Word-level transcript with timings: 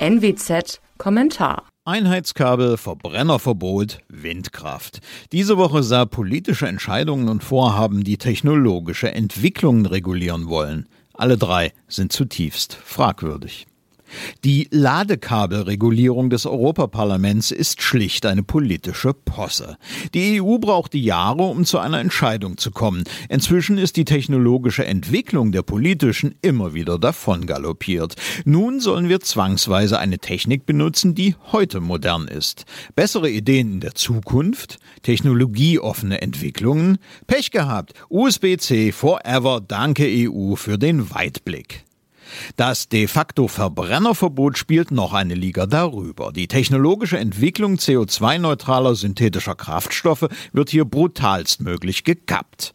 NWZ 0.00 0.80
Kommentar 0.96 1.66
Einheitskabel, 1.84 2.76
Verbrennerverbot, 2.76 3.98
Windkraft. 4.08 5.00
Diese 5.32 5.56
Woche 5.56 5.82
sah 5.82 6.04
politische 6.04 6.68
Entscheidungen 6.68 7.28
und 7.28 7.42
Vorhaben, 7.42 8.04
die 8.04 8.16
technologische 8.16 9.10
Entwicklungen 9.10 9.86
regulieren 9.86 10.46
wollen. 10.46 10.88
Alle 11.14 11.36
drei 11.36 11.72
sind 11.88 12.12
zutiefst 12.12 12.74
fragwürdig. 12.74 13.66
Die 14.44 14.68
Ladekabelregulierung 14.70 16.30
des 16.30 16.46
Europaparlaments 16.46 17.50
ist 17.50 17.82
schlicht 17.82 18.26
eine 18.26 18.42
politische 18.42 19.14
Posse. 19.14 19.76
Die 20.14 20.40
EU 20.40 20.58
braucht 20.58 20.92
die 20.92 21.02
Jahre, 21.02 21.42
um 21.42 21.64
zu 21.64 21.78
einer 21.78 22.00
Entscheidung 22.00 22.56
zu 22.56 22.70
kommen. 22.70 23.04
Inzwischen 23.28 23.78
ist 23.78 23.96
die 23.96 24.04
technologische 24.04 24.84
Entwicklung 24.84 25.52
der 25.52 25.62
politischen 25.62 26.34
immer 26.42 26.74
wieder 26.74 26.98
davon 26.98 27.46
galoppiert. 27.46 28.14
Nun 28.44 28.80
sollen 28.80 29.08
wir 29.08 29.20
zwangsweise 29.20 29.98
eine 29.98 30.18
Technik 30.18 30.66
benutzen, 30.66 31.14
die 31.14 31.34
heute 31.52 31.80
modern 31.80 32.28
ist. 32.28 32.64
Bessere 32.94 33.30
Ideen 33.30 33.72
in 33.74 33.80
der 33.80 33.94
Zukunft, 33.94 34.78
technologieoffene 35.02 36.20
Entwicklungen. 36.20 36.98
Pech 37.26 37.50
gehabt. 37.50 37.94
USB-C 38.08 38.92
forever. 38.92 39.60
Danke 39.66 40.06
EU 40.06 40.54
für 40.54 40.78
den 40.78 41.10
Weitblick. 41.14 41.87
Das 42.56 42.88
de 42.88 43.06
facto 43.06 43.48
Verbrennerverbot 43.48 44.58
spielt 44.58 44.90
noch 44.90 45.14
eine 45.14 45.34
Liga 45.34 45.66
darüber. 45.66 46.32
Die 46.32 46.48
technologische 46.48 47.18
Entwicklung 47.18 47.76
CO2-neutraler 47.76 48.94
synthetischer 48.94 49.54
Kraftstoffe 49.54 50.28
wird 50.52 50.70
hier 50.70 50.84
brutalstmöglich 50.84 52.04
gekappt. 52.04 52.72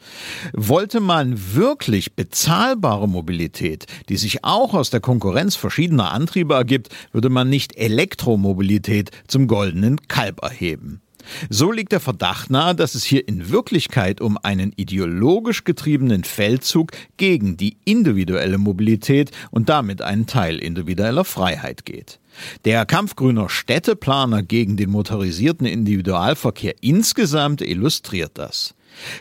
Wollte 0.54 1.00
man 1.00 1.54
wirklich 1.54 2.16
bezahlbare 2.16 3.08
Mobilität, 3.08 3.86
die 4.10 4.18
sich 4.18 4.44
auch 4.44 4.74
aus 4.74 4.90
der 4.90 5.02
Konkurrenz 5.02 5.56
verschiedener 5.56 6.12
Antriebe 6.12 6.56
ergibt, 6.56 6.90
würde 7.12 7.30
man 7.30 7.50
nicht 7.50 7.78
Elektromobilität 7.78 9.12
zum 9.28 9.48
goldenen 9.48 10.08
Kalb 10.08 10.42
erheben. 10.42 11.03
So 11.50 11.72
liegt 11.72 11.92
der 11.92 12.00
Verdacht 12.00 12.50
nahe, 12.50 12.76
dass 12.76 12.96
es 12.96 13.04
hier 13.04 13.28
in 13.28 13.50
Wirklichkeit 13.50 14.22
um 14.22 14.38
einen 14.38 14.74
ideologisch 14.76 15.64
getriebenen 15.64 16.24
Feldzug 16.24 16.92
gegen 17.18 17.58
die 17.58 17.78
individuelle 17.86 18.58
Mobilität 18.58 19.32
und 19.52 19.70
damit 19.70 20.02
einen 20.02 20.28
Teil 20.28 20.60
individueller 20.60 21.26
Freiheit 21.26 21.86
geht. 21.86 22.20
Der 22.66 22.86
Kampf 22.86 23.16
grüner 23.16 23.50
Städteplaner 23.50 24.44
gegen 24.44 24.78
den 24.78 24.90
motorisierten 24.90 25.68
Individualverkehr 25.68 26.76
insgesamt 26.82 27.62
illustriert 27.62 28.32
das. 28.36 28.74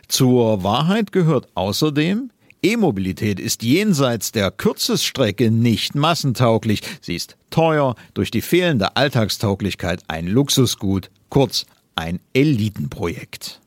Zur 0.08 0.62
Wahrheit 0.62 1.12
gehört 1.12 1.48
außerdem, 1.54 2.30
E-Mobilität 2.64 3.40
ist 3.40 3.64
jenseits 3.64 4.30
der 4.30 4.52
Kürzesstrecke 4.52 5.50
nicht 5.50 5.96
massentauglich, 5.96 6.82
sie 7.00 7.16
ist 7.16 7.36
teuer, 7.50 7.96
durch 8.14 8.30
die 8.30 8.40
fehlende 8.40 8.94
Alltagstauglichkeit 8.94 10.04
ein 10.06 10.28
Luxusgut, 10.28 11.10
kurz 11.28 11.66
ein 11.96 12.20
Elitenprojekt. 12.32 13.60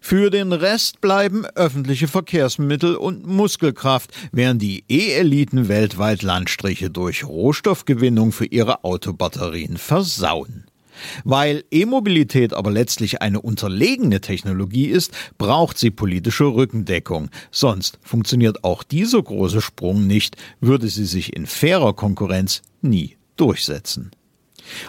Für 0.00 0.30
den 0.30 0.52
Rest 0.52 1.00
bleiben 1.00 1.46
öffentliche 1.54 2.08
Verkehrsmittel 2.08 2.96
und 2.96 3.26
Muskelkraft, 3.26 4.10
während 4.32 4.60
die 4.60 4.84
E-Eliten 4.88 5.68
weltweit 5.68 6.22
Landstriche 6.22 6.90
durch 6.90 7.24
Rohstoffgewinnung 7.24 8.32
für 8.32 8.46
ihre 8.46 8.84
Autobatterien 8.84 9.76
versauen. 9.76 10.64
Weil 11.24 11.64
E-Mobilität 11.70 12.52
aber 12.52 12.70
letztlich 12.70 13.22
eine 13.22 13.40
unterlegene 13.40 14.20
Technologie 14.20 14.86
ist, 14.86 15.12
braucht 15.38 15.78
sie 15.78 15.90
politische 15.90 16.44
Rückendeckung. 16.44 17.30
Sonst 17.50 17.98
funktioniert 18.02 18.64
auch 18.64 18.82
dieser 18.82 19.22
große 19.22 19.60
Sprung 19.60 20.06
nicht, 20.06 20.36
würde 20.60 20.88
sie 20.88 21.06
sich 21.06 21.34
in 21.34 21.46
fairer 21.46 21.94
Konkurrenz 21.94 22.62
nie 22.82 23.16
durchsetzen. 23.36 24.10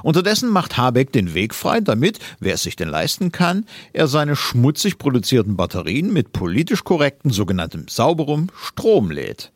Unterdessen 0.04 0.50
macht 0.50 0.78
Habeck 0.78 1.12
den 1.12 1.34
Weg 1.34 1.54
frei, 1.54 1.82
damit, 1.82 2.20
wer 2.40 2.56
es 2.56 2.64
sich 2.64 2.76
denn 2.76 2.90
leisten 2.90 3.32
kann, 3.32 3.66
er 3.94 4.08
seine 4.08 4.36
schmutzig 4.36 4.98
produzierten 4.98 5.56
Batterien 5.56 6.12
mit 6.14 6.34
politisch 6.34 6.84
korrekten 6.84 7.32
sogenanntem 7.32 7.88
sauberem 7.88 8.48
Strom 8.56 9.12
lädt. 9.12 9.52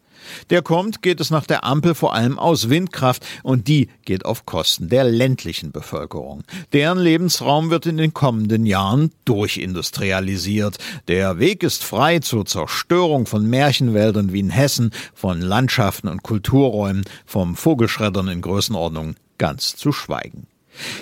Der 0.50 0.62
kommt, 0.62 1.02
geht 1.02 1.20
es 1.20 1.30
nach 1.30 1.46
der 1.46 1.64
Ampel 1.64 1.96
vor 1.96 2.14
allem 2.14 2.40
aus 2.40 2.70
Windkraft 2.70 3.26
und 3.44 3.68
die 3.68 3.90
geht 4.06 4.26
auf 4.26 4.46
Kosten 4.46 4.90
der 4.90 5.04
ländlichen 5.04 5.72
Bevölkerung. 5.72 6.44
Deren 6.74 7.00
Lebensraum 7.00 7.70
wird 7.70 7.86
in 7.86 7.98
den 7.98 8.14
kommenden 8.14 8.66
Jahren 8.66 9.12
durchindustrialisiert. 9.26 10.78
Der 11.08 11.40
Weg 11.40 11.64
ist 11.64 11.84
frei 11.84 12.20
zur 12.20 12.46
Zerstörung 12.46 13.26
von 13.26 13.50
Märchenwäldern 13.50 14.34
wie 14.34 14.40
in 14.40 14.50
Hessen, 14.50 14.92
von 15.14 15.42
Landschaften 15.42 16.08
und 16.08 16.24
Kulturräumen, 16.24 17.06
vom 17.26 17.56
Vogelschreddern 17.56 18.28
in 18.28 18.42
Größenordnung 18.42 19.16
ganz 19.38 19.76
zu 19.76 19.92
schweigen. 19.92 20.48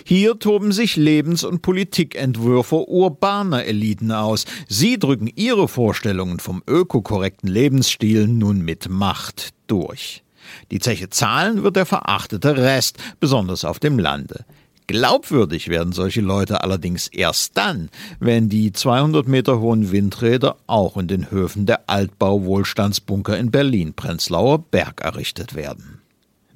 Hier 0.06 0.40
toben 0.40 0.72
sich 0.72 0.96
Lebens- 0.96 1.44
und 1.44 1.62
Politikentwürfe 1.62 2.88
urbaner 2.88 3.66
Eliten 3.66 4.12
aus. 4.12 4.46
Sie 4.68 4.98
drücken 4.98 5.30
ihre 5.36 5.68
Vorstellungen 5.68 6.40
vom 6.40 6.64
ökokorrekten 6.66 7.50
Lebensstil 7.50 8.28
nun 8.28 8.62
mit 8.62 8.90
Macht 8.90 9.50
durch. 9.68 10.24
Die 10.72 10.80
Zeche 10.80 11.10
zahlen 11.10 11.64
wird 11.64 11.76
der 11.76 11.86
verachtete 11.86 12.56
Rest, 12.56 12.98
besonders 13.20 13.66
auf 13.66 13.80
dem 13.80 14.00
Lande. 14.00 14.46
Glaubwürdig 14.88 15.70
werden 15.70 15.94
solche 15.94 16.22
Leute 16.22 16.62
allerdings 16.62 17.08
erst 17.08 17.58
dann, 17.58 17.90
wenn 18.20 18.50
die 18.50 18.72
200 18.72 19.28
Meter 19.28 19.60
hohen 19.60 19.92
Windräder 19.92 20.58
auch 20.68 20.96
in 20.98 21.08
den 21.08 21.32
Höfen 21.32 21.66
der 21.66 21.90
Altbau-Wohlstandsbunker 21.90 23.36
in 23.38 23.50
Berlin-Prenzlauer 23.50 24.60
Berg 24.60 25.02
errichtet 25.02 25.56
werden. 25.56 26.02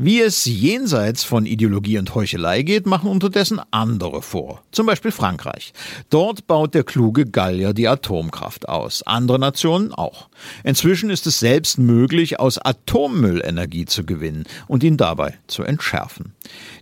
Wie 0.02 0.22
es 0.22 0.46
jenseits 0.46 1.26
von 1.26 1.46
Ideologie 1.46 1.98
und 1.98 2.16
Heuchelei 2.16 2.62
geht, 2.62 2.86
machen 2.86 3.10
unterdessen 3.10 3.60
andere 3.70 4.22
vor. 4.22 4.64
Zum 4.72 4.86
Beispiel 4.86 5.12
Frankreich. 5.12 5.74
Dort 6.10 6.48
baut 6.48 6.74
der 6.74 6.86
kluge 6.86 7.26
Gallier 7.26 7.74
die 7.74 7.90
Atomkraft 7.90 8.70
aus. 8.70 9.04
Andere 9.04 9.40
Nationen 9.40 9.92
auch. 9.94 10.30
Inzwischen 10.64 11.10
ist 11.10 11.28
es 11.28 11.40
selbst 11.40 11.80
möglich, 11.80 12.40
aus 12.40 12.58
Atommüll 12.58 13.42
Energie 13.44 13.84
zu 13.84 14.06
gewinnen 14.06 14.46
und 14.68 14.86
ihn 14.86 14.96
dabei 14.96 15.38
zu 15.48 15.64
entschärfen. 15.64 16.34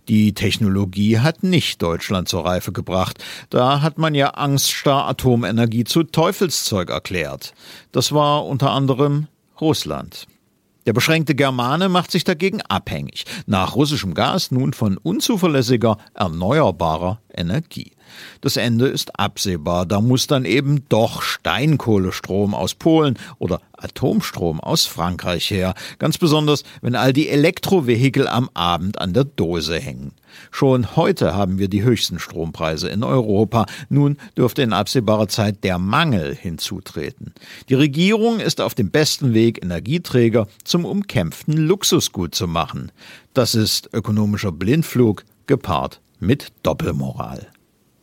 Die 0.06 0.32
Technologie 0.32 1.18
hat 1.18 1.42
nicht 1.42 1.82
Deutschland 1.82 2.28
zur 2.28 2.46
Reife 2.46 2.70
gebracht. 2.70 3.18
Da 3.50 3.82
hat 3.82 3.98
man 3.98 4.14
ja 4.14 4.34
angststarr 4.34 5.08
Atomenergie 5.08 5.82
zu 5.82 6.04
Teufelszeug 6.04 6.90
erklärt. 6.90 7.52
Das 7.90 8.12
war 8.12 8.46
unter 8.46 8.70
anderem 8.70 9.26
Russland. 9.60 10.28
Der 10.88 10.94
beschränkte 10.94 11.34
Germane 11.34 11.90
macht 11.90 12.10
sich 12.10 12.24
dagegen 12.24 12.62
abhängig, 12.62 13.26
nach 13.44 13.76
russischem 13.76 14.14
Gas 14.14 14.50
nun 14.50 14.72
von 14.72 14.96
unzuverlässiger, 14.96 15.98
erneuerbarer 16.14 17.20
Energie. 17.30 17.92
Das 18.40 18.56
Ende 18.56 18.86
ist 18.86 19.18
absehbar, 19.18 19.86
da 19.86 20.00
muss 20.00 20.26
dann 20.26 20.44
eben 20.44 20.84
doch 20.88 21.22
Steinkohlestrom 21.22 22.54
aus 22.54 22.74
Polen 22.74 23.18
oder 23.38 23.60
Atomstrom 23.72 24.60
aus 24.60 24.86
Frankreich 24.86 25.50
her, 25.50 25.74
ganz 25.98 26.18
besonders 26.18 26.64
wenn 26.80 26.94
all 26.94 27.12
die 27.12 27.28
Elektrovehikel 27.28 28.26
am 28.28 28.50
Abend 28.54 29.00
an 29.00 29.12
der 29.12 29.24
Dose 29.24 29.78
hängen. 29.78 30.12
Schon 30.50 30.96
heute 30.96 31.34
haben 31.34 31.58
wir 31.58 31.68
die 31.68 31.82
höchsten 31.82 32.18
Strompreise 32.18 32.88
in 32.88 33.02
Europa. 33.02 33.66
Nun 33.88 34.18
dürfte 34.36 34.62
in 34.62 34.72
absehbarer 34.72 35.28
Zeit 35.28 35.64
der 35.64 35.78
Mangel 35.78 36.34
hinzutreten. 36.34 37.32
Die 37.68 37.74
Regierung 37.74 38.40
ist 38.40 38.60
auf 38.60 38.74
dem 38.74 38.90
besten 38.90 39.34
Weg, 39.34 39.62
Energieträger 39.62 40.46
zum 40.64 40.84
umkämpften 40.84 41.56
Luxusgut 41.56 42.34
zu 42.34 42.46
machen. 42.46 42.92
Das 43.34 43.54
ist 43.54 43.90
ökonomischer 43.92 44.52
Blindflug 44.52 45.24
gepaart 45.46 46.00
mit 46.20 46.48
Doppelmoral. 46.62 47.46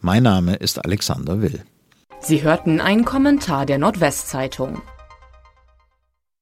Mein 0.06 0.22
Name 0.22 0.54
ist 0.58 0.86
Alexander 0.86 1.42
Will. 1.42 1.64
Sie 2.20 2.44
hörten 2.44 2.80
einen 2.80 3.06
Kommentar 3.06 3.66
der 3.66 3.80
Nordwestzeitung. 3.80 4.84